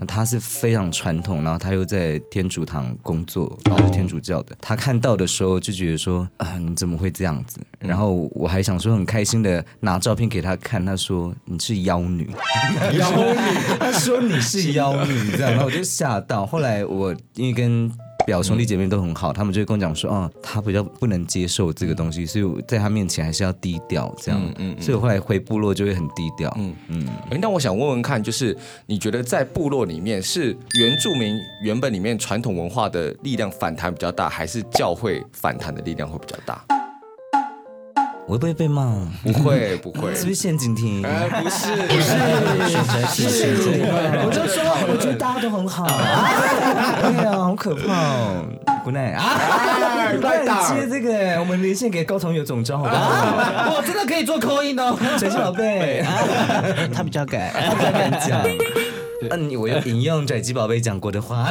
[0.00, 4.56] 嗯、他是非常传统，然后他又在天主堂工作，然后是天主教的。
[4.60, 7.58] 他看到的时候就觉得说啊，你怎么会这样子？
[7.78, 12.28] 然后我还想说很开心的拿照片给他看，他说你是妖女，
[12.98, 13.38] 妖女，
[13.78, 16.44] 他说你是妖女，这样，然后我就吓到。
[16.44, 17.90] 后来我因为跟
[18.28, 27.08] 表兄弟姐妹都很好，他们就会跟我讲说，啊，他比较不能接受这个东西，所以我在他面前还是要低调，这样，嗯，所以我后来回部落就会很低调，嗯嗯。
[27.30, 36.62] 哎，那我想问问看，就是你觉得在部落里面，是原住民原本里面传统文化的力量反弹比较大，还是教会反弹的力量会比较大？
[38.28, 38.92] 我会不会被骂？
[39.22, 40.14] 不会，不会。
[40.14, 41.02] 是不是陷阱题？
[41.02, 42.06] 哎，不是，不是，
[43.06, 43.80] 是陷阱。
[44.22, 45.86] 我就说，我觉得大家都很好。
[45.86, 48.44] 对啊，好可怕哦
[48.84, 49.24] ！Good night 啊！
[50.68, 53.72] 接这个，我们连线给高同学总召，好不好？
[53.76, 56.04] 我真的可以做 call in 哦，小宝贝。
[56.94, 58.42] 他比较敢，他比较敢讲。
[59.30, 61.50] 嗯，我要引用跩姬宝贝讲过的话。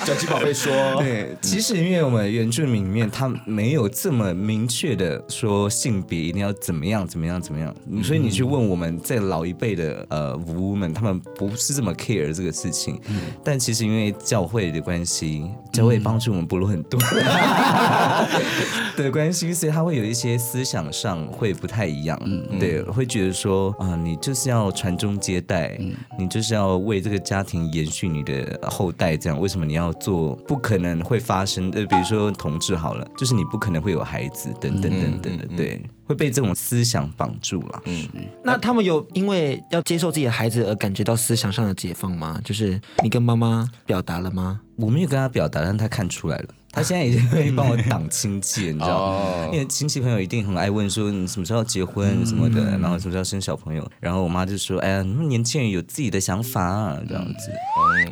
[0.06, 12.98] 跩姬宝贝说：“对，其实因为我们原住民里面，他没有这么明确的说性别一定要怎么样怎么样怎么样，所以你去问我们在老一辈的呃巫们，他们不是这么 care 这个事情。
[13.44, 16.98] 但其实因为教会的关系，教会帮助我们部落很多
[18.96, 22.20] 的关系，所以他会有一些思想上会不太一样。
[22.24, 25.78] 嗯，对，会觉得说啊，你就是要传宗接代。”
[26.18, 31.70] 你就是要为这个家庭延续你的后代，这样为什么你要做不可能会发生？
[31.70, 37.82] 的，比如说同志好了，就是你不可能会有孩子，等等等等的，对，会被这种思想绑住了。
[37.86, 38.08] 嗯，
[38.44, 42.40] 那他们有因为要接受自己的孩子而感觉到思想上的解放吗？
[42.44, 44.60] 就是你跟妈妈表达了吗？
[44.76, 46.48] 我没有跟他表达，但他看出来了。
[46.72, 49.48] 他现在已经会帮我 挡亲戚，你知道吗？
[49.52, 53.90] 因为亲戚朋友一定很爱问说你什么时候要结婚什么的，然后什么时候要生小朋友。
[53.98, 57.50] 然后我妈就说：“哎呀，你们年轻人有自己的想法啊，这样子。”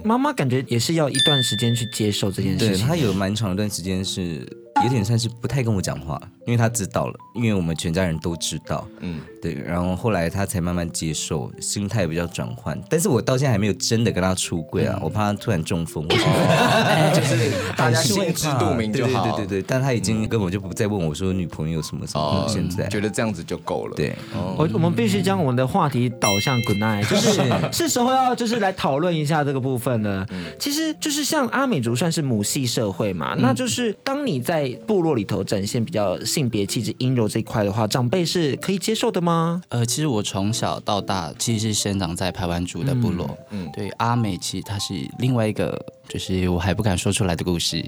[0.05, 2.69] 妈妈感觉也是要一段时间去接受这件事情。
[2.71, 4.47] 对，她有蛮长一段时间是。
[4.83, 12.79] 有点算是不太跟我讲话，因为他知道了，因为我们全家人都知道，嗯，对，然后后来他才慢慢接受，心态比较转换。
[12.89, 19.23] 但是我到现在还没有真的跟他出柜啊，嗯、我怕他突然中风， 就是大家心知肚明就好。
[19.25, 23.97] 对对对对，但他已经根本就不再问我说女朋友什么什么，现在、嗯、觉得这样子就够了。
[23.97, 24.15] 对，
[24.57, 27.33] 我我们必须将我们的话题导向 Good night，就是
[27.73, 30.27] 是时候要就是来讨论一下这个部分了。
[30.31, 39.63] 嗯、其实就是像阿美族算是母系社会嘛，嗯、那就是当你在部落里头展现比较性别气质阴柔这一块的话，长辈是可以接受的吗？
[39.69, 47.85] 呃，其实我从小到大其实是生长在排湾族的部落，嗯，嗯对，阿美其实它是另外一个，就是我还不敢说出来的故事，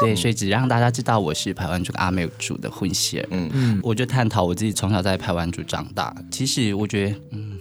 [0.00, 7.58] 对，所以只让大家知道我是排湾族跟阿美族的混血，嗯嗯，我就探讨我自己从小在排湾族长大，其实我觉得，嗯，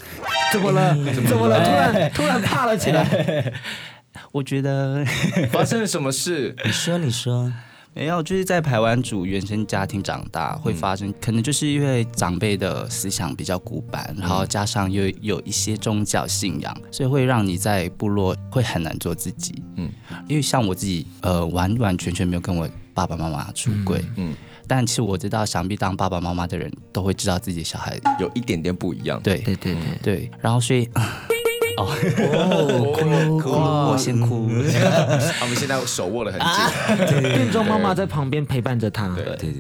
[0.52, 0.96] 怎么了？
[1.28, 1.64] 怎么了？
[1.64, 3.54] 突然突然怕了起来，
[4.32, 5.04] 我觉得
[5.52, 6.56] 发生了什么事？
[6.66, 7.52] 你说，你说。
[7.96, 19.62] 没有，就是在台湾族原生家庭长大，会发生、嗯、可能就是因为长辈的思想比较古板，嗯、然后加上又有一些宗教信仰，所以会让你在部落会很难做自己。
[19.78, 19.92] 嗯，
[20.28, 24.00] 因为像我自己，呃，完完全全没有跟我爸爸妈妈出柜。
[24.18, 24.36] 嗯，嗯
[24.68, 29.22] 但其实我知道，想必当爸爸妈妈的人都会知道自己小孩有一点点不一样。
[29.22, 30.90] 对对对对对，然后所以。
[31.78, 33.50] 哦，哭，
[33.92, 34.48] 我先哭。
[35.40, 39.08] 他们现在手握得很紧，变装妈妈在旁边陪伴着他。
[39.16, 39.36] 对对。
[39.38, 39.54] 对，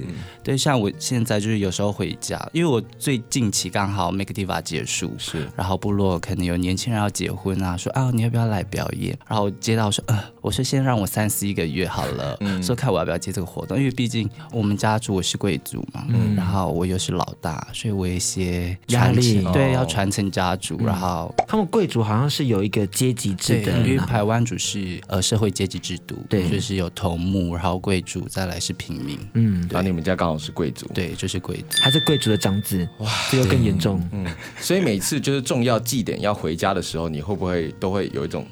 [0.43, 5.47] 对，像我现在就是有时候回家，因为我最近期刚好 Make Diva 结束，是。
[5.55, 9.17] 然后部落可能有年轻人要结婚啊，说啊你要不要来表演？
[9.27, 26.43] 然后我接到说，呃，我说先让我三思一个月好了，说看我要不要接这个活动，因为毕竟我们家族我是贵族嘛，嗯，然后我又是老大，所以我有一些压力对，哦要传承家族，然后他们贵族好像是有一个阶级制对，的，因为台湾主是呃社会阶级制度，对。
[26.49, 31.81] 就是有头目，然后贵族，再来是平民，嗯，然后你们家刚好是贵族，对，就是贵族。
[31.81, 33.99] 还是贵族的长子，哇，这又更严重。
[34.11, 34.27] 嗯，
[34.59, 38.45] 所以每次就是重要祭典要回家的时候，你会不会都会有一种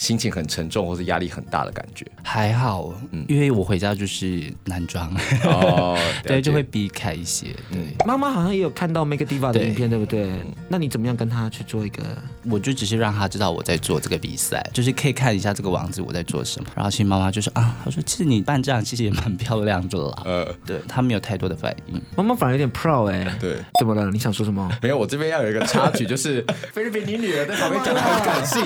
[0.00, 2.06] 心情很沉重或是压力很大的感觉？
[2.22, 7.48] 还好，嗯因为我回家就是男装，哦， 对，就会避开一些。
[7.70, 10.32] 对，妈妈好像也有看到 Make Diva 的影片，对不对？
[10.68, 12.02] 那你怎么样跟他去做一个？
[12.50, 16.70] 我就只是让他知道我在做这个比赛，就是可以看一下这个王子我在做什么。
[16.74, 20.22] 然后其实妈妈就说啊，她说其实你扮这样其实也蛮漂亮的啦。
[20.24, 22.00] 呃，对她没有太多的反应。
[22.16, 23.56] 妈妈反而有点 proud 哎、对。
[23.78, 24.10] 怎么了？
[24.10, 24.66] 你想说什么？
[24.80, 28.64] 没有，我这边要有一个插曲，就是 菲律宾，你女儿在旁边讲的很 感性，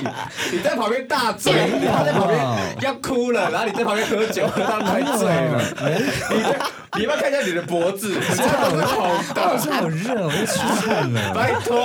[0.53, 1.53] 你在旁边大嘴，
[1.91, 2.39] 她在旁边
[2.81, 5.61] 要哭了，然后你在旁边喝酒，喝到快醉了。
[6.31, 6.43] 你，
[6.97, 8.09] 你要不要看一下你的脖子？
[8.09, 9.41] 你这样子好的，
[9.73, 11.19] 好热，我要出汗了。
[11.33, 11.75] 拜托，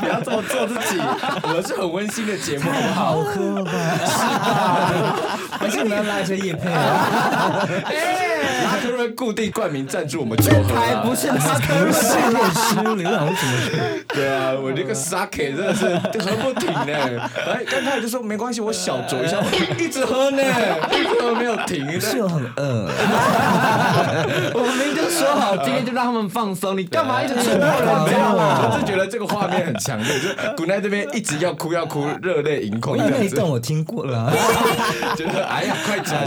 [0.00, 1.00] 不要这么做自己。
[1.42, 3.04] 我们是很温馨的节目，好不好？
[3.04, 3.72] 好喝吧？
[5.58, 6.76] 还是你要拉一些叶配啊？
[6.78, 7.66] 拉
[8.98, 13.54] 瑞固定冠名赞助我们酒喝啊，不是他不是也失流了，我怎么？
[14.08, 15.86] 对啊，我那个 sake 真的是
[16.18, 16.92] 喝不停呢。
[17.46, 19.38] 哎，刚才就说没关系，我小酌一下，
[19.78, 20.42] 一直喝呢，
[20.90, 22.20] 一直喝没有停是。
[22.20, 22.90] 我很饿。
[24.54, 28.70] 我明明就说好，今天就让他们放松，你干嘛一直戳破人没有，家啦？
[28.72, 34.32] 我是觉得这个画面很强烈，就古奈这边一直要哭要哭，热泪盈眶那一段，我听过了。
[35.16, 36.18] 觉得哎呀，快讲，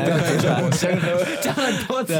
[0.63, 1.11] 我先喝。
[1.41, 2.13] 讲很多次，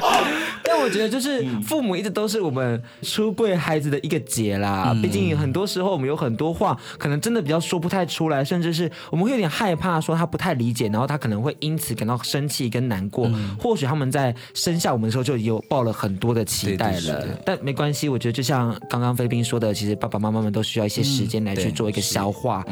[0.64, 4.96] 但我觉得就是父母一直都是我们出柜孩子的一个结啦。
[5.02, 13.30] 毕竟很多时候我们有很多话，可能真的比较说不太出来，甚至是我们会有点害怕说他不太理解，然后他可能会因此感到生气跟难过。
[13.58, 18.08] 或许他们在生下我们的时候就有抱了很多的期待了但没关系。
[18.08, 22.64] 我觉得就像刚刚菲宾说的，其实爸爸妈妈们都需要一些时间来去做一个消化。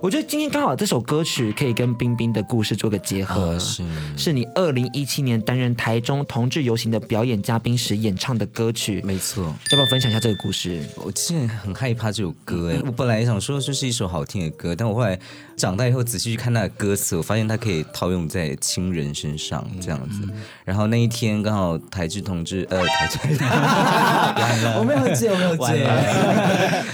[0.00, 3.82] 我觉得今天刚好这首歌曲可以跟冰冰的故事做个结合，是
[4.16, 9.44] 是你二零一七年担任台中同志游行的表演嘉宾时演唱的歌曲，没错。
[9.70, 10.82] 要不要分享一下这个故事？
[10.96, 15.18] 我之前很害怕这首歌，哎，我本来想说这是一首好听的歌，但我后来
[15.56, 20.28] 长大以后仔细去看它的歌词，我发现它可以套用在亲人身上这样子。
[20.64, 23.18] 然后那一天刚好台志同志，呃，台志，
[24.76, 25.86] 我没有借，我没有借，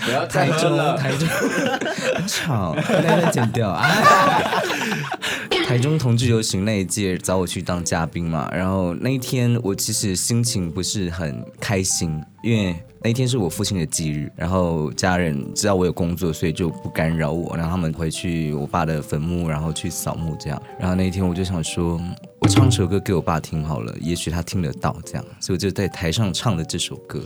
[0.05, 0.83] 不要台中。
[0.99, 1.27] 台中，
[2.15, 3.89] 很吵，那个剪掉啊。
[5.73, 20.63] 台中同志游行那一届找我去当嘉宾嘛，然后那一天我其实心情不是很开心，因为那一天是我父亲的忌日，然后家人知道我有工作，所以就不干扰我，然后他们回去我爸的坟墓，然后去扫墓这样。
[20.79, 21.99] 然后那一天我就想说，
[22.41, 27.25] 我唱首歌给我爸听好了，也许他听得到这样，所以我就在台上唱了这首歌。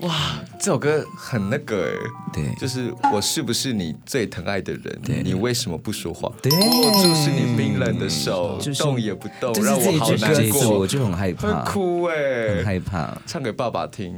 [0.00, 0.14] 哇，
[0.58, 1.92] 这首歌很那个哎，
[2.32, 4.98] 对就是我是不是你最疼爱的人？
[5.22, 6.30] 你为什么不说话？
[6.40, 13.14] 对握住是你冰冷的手，就是动也不动，就是让我好难一次我，就很害怕，会哭哎很哎，害怕。
[13.26, 14.14] 唱给爸爸听。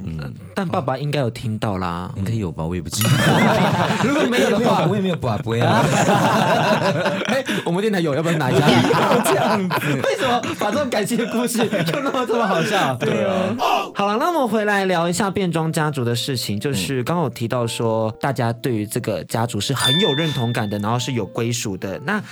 [0.54, 2.12] 但爸爸应该有听到啦。
[2.16, 3.10] 应该有吧，我也不知道。
[4.04, 5.82] 如果没有的话，我 也没有把不啊。
[7.26, 8.66] 哎，我们电台有，要不要拿一下？
[9.24, 12.94] 这样子，为什么把这种感情的故事就那么这么好笑？
[12.94, 13.56] 对啊。
[13.94, 16.58] 好了，那我们回来聊一下变装家族的事情。
[16.58, 22.00] 就是刚刚有提到说，大家对于这个家族是很有认同感的，然后是有归属的。
[22.00, 22.22] 那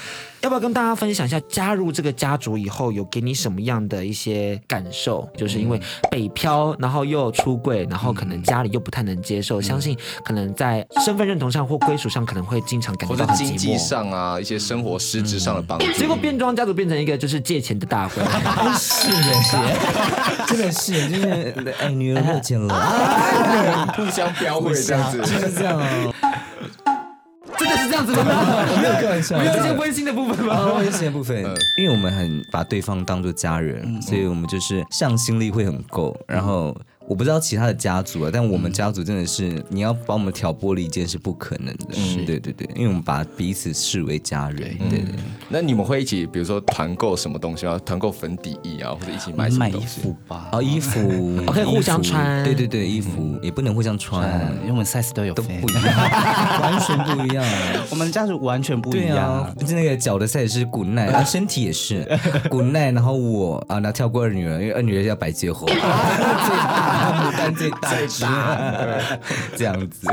[0.42, 5.28] 要不要跟大家分享一下，加入这个家族以后，有给你什么样的一些感受？
[5.36, 13.78] 就是因为北漂，然后又出柜，然后可能家里又不太能接受，相信可能在身份认同上或归属上，可能会经常感或觉到很寂者经济。
[13.78, 15.84] 上啊，一些生活实质上的帮助。
[15.92, 18.22] 结果变装家族变成一个就是借钱的大会，
[18.78, 19.56] 是 的，是，
[20.46, 26.14] 真的是，就是哎，女儿没有钱了， 互相标会这样子，就是这样哦。
[27.90, 28.24] 这样子吗？
[28.80, 30.74] 没有开玩笑，没有一些温馨的部分吗？
[30.78, 31.36] 温馨的部分，
[31.76, 36.74] 因为我们很把对方当做家人，所以我们就是向心力会很够，然后。
[37.10, 41.86] 我不知道其他的家族啊，但我们家族真的是，你要把我们挑拨离间是不可能的。
[41.96, 44.78] 嗯，对对对，因为我们把彼此视为家人。
[44.88, 45.16] 对对对。
[45.48, 47.76] 那你们会一起，比如说团购什么东西啊？
[47.84, 49.86] 团购粉底液啊，或者一起买什么东西？
[49.86, 50.48] 买衣服吧。
[50.52, 52.44] 哦，衣服 可以互相穿。
[52.44, 55.82] 对对对，衣服也不能互相穿，因为我们 size 都有都不一样，
[56.62, 57.44] 完全不一样。
[57.90, 59.52] 我们家族完全不一样。
[59.58, 62.06] 就那个脚的 size 是古奈，啊，身体也是
[62.48, 69.18] 古奈，然后我啊，那跳过二女儿，因为二女儿要白结婚，最大，牡丹最大，最大，
[69.56, 70.06] 这样子。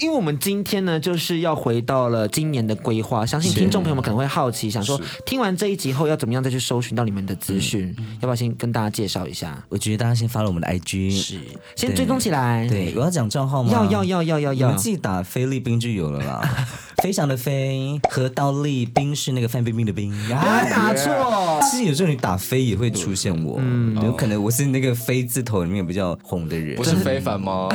[0.00, 7.94] 因为我们今天呢，就是要回到了今年的规划，相信听众朋友们可能会好奇，想说听完这一集后要怎么样再去搜寻到你们的资讯？
[8.20, 9.62] 要不要先跟大家介绍一下？
[9.68, 11.40] 我觉得大家先发了我们的 IG，是
[11.76, 12.66] 先追踪起来。
[12.68, 13.70] 对，我要讲账号吗？
[13.72, 16.66] 要要要要要要，自己打菲律宾就有了啦。
[17.02, 21.60] 飞翔的飞和倒立冰是那个范冰冰的冰，啊打错。
[21.70, 27.68] 其实有时候你打飞也会出现我，嗯，有可能我是那个飞字头里面比较红的人，不是非凡吗？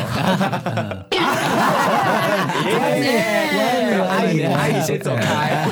[4.10, 5.66] 阿姨，阿姨先走开，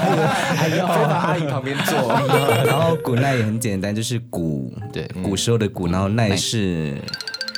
[0.69, 2.11] 非凡阿姨旁边坐。
[2.65, 6.95] 然后古奈也很简单，就是古，对，古时候的古，然后奈是。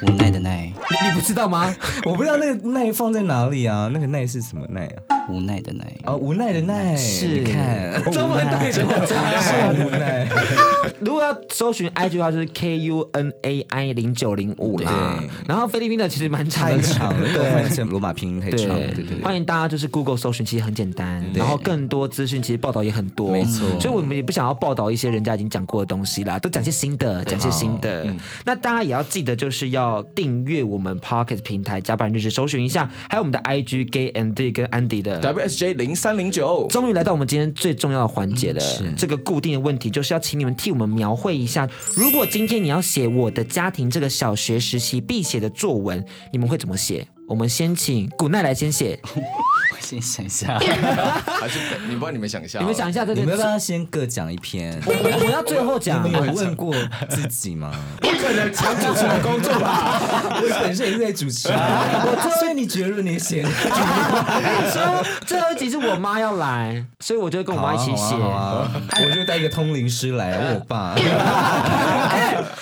[0.03, 0.71] 无奈的奈，
[1.03, 1.75] 你不知道吗？
[2.05, 3.89] 我不知道那个奈放在哪里啊？
[3.91, 5.27] 那个奈是什么奈啊？
[5.29, 10.27] 无奈的奈啊，无奈的奈是看中文对，真的是无奈。
[10.99, 15.21] 如果要搜寻 IG 的话，就是 K U N A I 零九零五啦。
[15.47, 18.69] 然后菲律宾的其实蛮长的，长的，对，罗马拼音太长。
[18.69, 21.23] 对对对，欢迎大家就是 Google 搜寻，其实很简单。
[21.33, 23.79] 然后更多资讯其实报道也很多，没错。
[23.79, 28.07] 所以我们也不想要报道一些人家已经讲过的东西啦，都讲些新的，讲些新的。
[28.45, 30.63] 那大家也要记得，就是要订阅。
[30.63, 38.59] 我们 Podcast 平台甲板日志搜寻一下，还有我们的 IG Gay and 跟 Andy 的 WSJ 零三零九，终于来到我们今天最重要的环节了。
[38.59, 47.07] 是这个固定的问题，就是要请你们替我们描绘一下，如果今天你要写我的家庭这个小学时期必写的作文，你们会怎么写？
[47.29, 48.99] 我们先请古奈来先写。
[49.05, 52.57] 我先想一下，还是你帮你们想一下？
[52.57, 54.81] 你们想一下，这个你们要不要先各讲一篇？
[54.83, 56.03] 我我要最后讲。
[56.03, 56.73] 你们有问过
[57.07, 57.71] 自己吗？
[58.01, 60.01] 不可能抢主持的工作吧？
[60.41, 63.43] 我本身也是在主持，我所以你觉得你写？
[63.43, 68.15] 我跟你说，最后一集是我妈要来，所以我就跟我妈一起写。
[68.15, 70.95] 我就带一个通灵师来问我爸，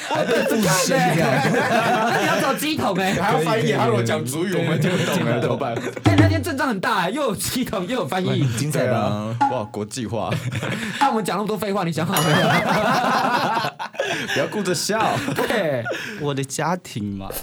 [0.09, 1.29] 还在主持这样，
[2.21, 5.75] 你要找乩童哎，还要翻译，还要我讲主语，我们听不懂了怎么办？
[6.05, 7.09] 哎，那天阵仗很大哎。
[7.09, 9.35] 又有系统又有翻译，精彩啊！
[9.51, 10.31] 哇，国际化！
[10.99, 12.47] 那我们讲那么多废话，你想好没有？
[14.33, 15.17] 不要顾着笑。
[15.35, 15.83] 对，
[16.21, 17.29] 我的家庭嘛。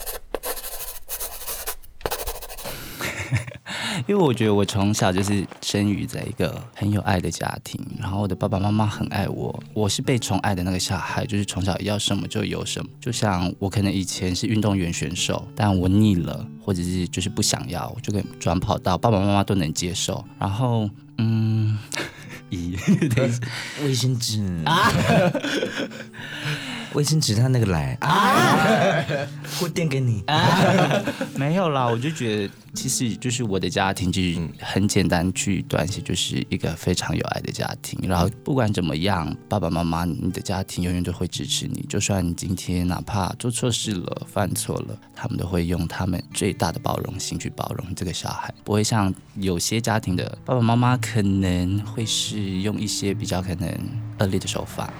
[4.06, 12.90] 因为我觉得我从小就是生于在一个很有爱的家庭，然后我的爸爸妈妈很爱我，我是被宠爱的那个小孩，就是从小要什么就有什么。
[13.00, 20.24] 就像我可能以前是运动员选手，但我腻了，或者是就是不想要，我就可以转跑道，爸爸妈妈都能接受。
[20.38, 20.88] 然后，
[21.18, 21.78] 嗯，
[22.50, 22.76] 咦，
[23.84, 24.92] 卫生纸啊。
[26.94, 29.04] 卫生纸，他那个来啊，
[29.60, 31.02] 我垫给你啊，
[31.34, 37.98] 没有啦，我就觉得其实就是我的家庭，就是很简单去断写，就是一个非常有爱的家庭。
[38.08, 53.68] 然后不管怎么样，爸爸妈妈，你的家庭永远都会支持你，就算你今天哪怕做错事了、犯错了，他们都会用他们最大的包容心去包容这个小孩，不会像有些家庭的爸爸妈妈可能会是用一些比较可能
[54.20, 54.92] 恶劣的手法。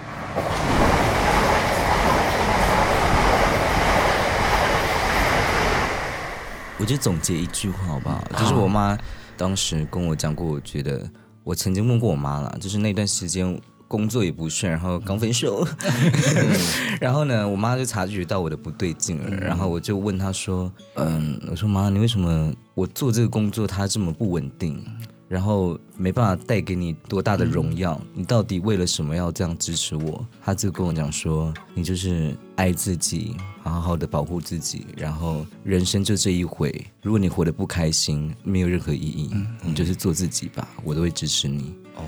[6.79, 8.23] 我就总结一句话好不好？
[8.39, 8.99] 就是我妈
[9.37, 11.09] 当时跟我讲过，我觉得
[11.43, 15.67] 我曾经问过我妈了，就是那段时间工作也不顺，然后刚分手，
[17.01, 24.85] 然后呢，我妈就察觉到我的不对劲了，然后我就问她说：“嗯，我说妈，你为什么我做这个工作它这么不稳定？”
[25.29, 30.27] 然后没办法带给你多大的荣耀，嗯、你到底为了什么要这样支持我？
[30.43, 36.73] 他就跟我讲说，你就是爱自己，好好的保护自己，然后人生就这一回，
[37.03, 41.75] 如果你活得不开心，没有任何意义，嗯、你就是做自己吧，我都会支持你。
[41.97, 42.03] 哦，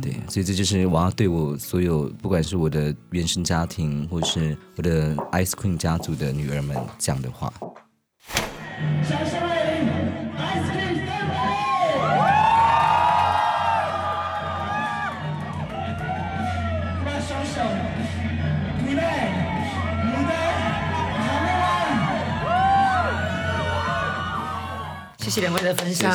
[0.00, 7.52] 对，所以这就是我要对我所有，不管是我的原生家庭，或是我的 Ice Queen 家族的女儿们讲的话。
[9.02, 9.14] 谢
[25.32, 26.12] 谢两位的分享，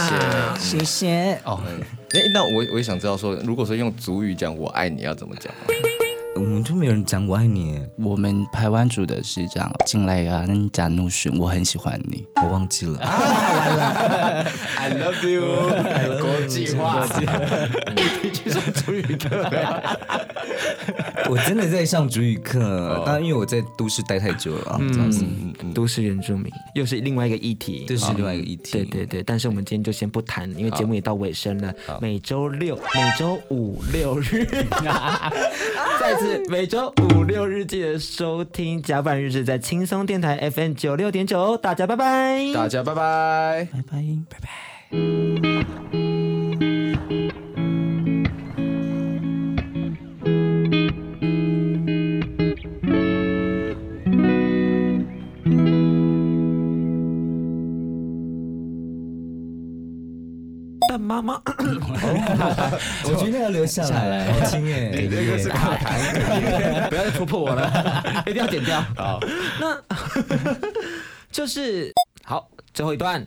[0.59, 0.77] 谢谢。
[0.77, 1.41] 谢谢。
[1.43, 1.59] 哦，
[2.11, 5.51] 哎，那我我也想知道说，如果说用族语讲“我爱你”要怎么讲？
[6.35, 12.99] 我们就没有人讲我爱你，我们台湾组的是这样，进来啊，假怒训，我很喜欢你，我忘记了。
[14.77, 15.41] I love you，
[16.47, 17.05] 国际化，
[18.23, 19.29] 你去上主语课，
[21.29, 25.25] 我真的在上主语课，当然因为我在都市待太久了，这样子。
[25.73, 28.71] 都市原住民又是另外一个议题，这是另外一个议题。
[28.71, 31.73] 对对对，但是我们今天就先不谈，因为节目也到尾声了。
[31.99, 34.45] 每周六、每周五六日，
[35.99, 46.16] 再次每周五六日记得收听甲板日志，在轻松电台 FM 九六点九，大家拜拜，大家拜拜，拜拜，拜拜。
[60.89, 61.41] 但妈妈，
[63.03, 65.99] 我觉得要留下来，好听哎，你这个是卡痰，
[66.89, 68.81] 不要再戳破我了， 一定要剪掉。
[68.95, 69.19] 好，
[69.59, 69.77] 那
[71.31, 71.91] 就是
[72.23, 73.25] 好，最后一段。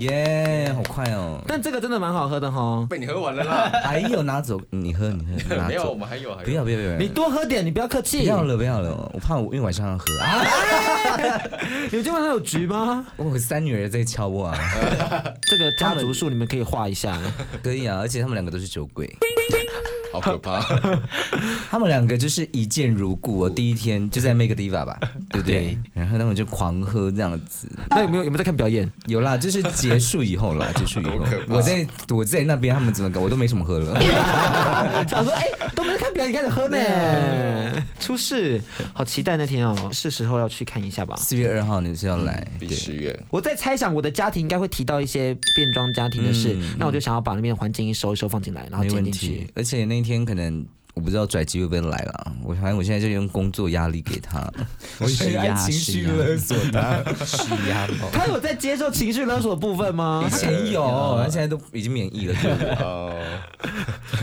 [0.00, 1.40] 耶，好快哦！
[1.46, 2.86] 但这个真的蛮好喝的哈。
[2.90, 5.68] 被你喝完了啦，还有拿走，你喝你喝， 拿走。
[5.68, 6.44] 没有，我们还有，还有。
[6.44, 8.22] 不要不要不要，你多喝点，你不要客气。
[8.22, 10.44] 不要了不要了，我怕我因为晚上要喝啊。
[11.90, 13.06] 你们今晚上有局吗？
[13.16, 14.58] 我有三女儿在敲我啊。
[15.48, 17.18] 这个家族树你们可以画一下。
[17.62, 19.06] 可以啊，而且他们两个都是酒鬼。
[20.20, 20.60] 好可怕！
[21.70, 23.36] 他们两个就是一见如故。
[23.38, 24.98] 我第一天就在 Make Diva 吧，
[25.30, 25.78] 对不对？
[25.92, 27.68] 然后他们就狂喝这样子。
[27.90, 28.90] 那有没有有没有在看表演？
[29.06, 31.24] 有啦，就是结束以后啦，结束以后。
[31.48, 33.20] 我在我在那边，他们怎么搞？
[33.20, 34.00] 我都没什么喝了。
[35.06, 36.76] 想说，哎，都没在看表演，开始喝呢。
[38.00, 38.60] 出事，
[38.92, 41.16] 好期待那天哦，是时候要去看一下吧。
[41.16, 42.46] 四月二号你是要来？
[42.58, 43.18] 第十月。
[43.30, 49.50] 我在猜想我的家庭应该会提到一些变装家庭的事，那我就想要把那边的环境一收一收放进来，然后剪进去。
[49.54, 54.50] 而且那天可能我不知道拽机会不会来了，我反正我现在就用工作压力给他，
[54.98, 57.86] 我是压情绪勒索他，是压。
[58.12, 60.24] 他有在接受情绪勒索的部分吗？
[60.26, 62.34] 以前有，他 现在都已经免疫了。
[62.80, 63.14] 哦，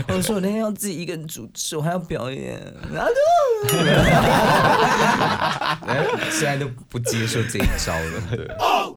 [0.08, 2.60] 我说我那天要自己一个人主持，我还要表演，
[2.92, 3.12] 然 后
[6.30, 8.92] 现在都不接受这一招了。